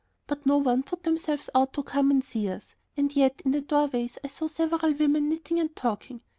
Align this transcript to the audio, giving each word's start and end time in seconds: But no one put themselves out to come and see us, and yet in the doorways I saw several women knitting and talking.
But 0.25 0.47
no 0.47 0.57
one 0.57 0.81
put 0.81 1.03
themselves 1.03 1.51
out 1.53 1.73
to 1.73 1.83
come 1.83 2.09
and 2.09 2.23
see 2.23 2.49
us, 2.49 2.73
and 2.97 3.15
yet 3.15 3.39
in 3.45 3.51
the 3.51 3.61
doorways 3.61 4.17
I 4.23 4.29
saw 4.29 4.47
several 4.47 4.93
women 4.95 5.29
knitting 5.29 5.59
and 5.59 5.75
talking. 5.75 6.21